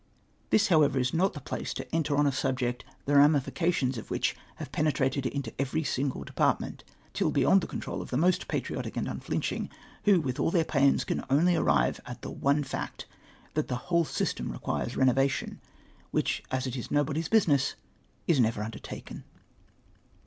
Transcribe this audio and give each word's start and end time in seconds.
This, 0.49 0.69
however, 0.69 0.97
is 0.97 1.13
not 1.13 1.33
the 1.33 1.39
place 1.39 1.75
to 1.75 1.85
enter 1.93 2.17
on 2.17 2.25
a 2.25 2.31
subject, 2.31 2.83
the 3.05 3.15
ramifications 3.17 3.99
of 3.99 4.09
which 4.09 4.35
have 4.55 4.71
penetrated 4.71 5.27
into 5.27 5.53
every 5.61 5.83
department, 5.83 6.83
till 7.13 7.29
beyond 7.29 7.61
tlie 7.61 7.69
control 7.69 8.01
of 8.01 8.09
the 8.09 8.17
most 8.17 8.47
patriotic 8.47 8.97
and 8.97 9.05
unliinching; 9.05 9.69
who, 10.05 10.19
with 10.19 10.39
all 10.39 10.49
their 10.49 10.65
pains, 10.65 11.03
can 11.03 11.23
only 11.29 11.55
arrive 11.55 11.99
at 12.07 12.23
the 12.23 12.31
one 12.31 12.63
fact, 12.63 13.05
that 13.53 13.67
the 13.67 13.75
whole 13.75 14.03
system 14.03 14.51
requires 14.51 14.97
renovation, 14.97 15.61
which, 16.09 16.41
as 16.49 16.65
it 16.65 16.75
is 16.75 16.89
nobody's 16.89 17.29
business, 17.29 17.75
is 18.25 18.39
never 18.39 18.63
undertaken. 18.63 19.23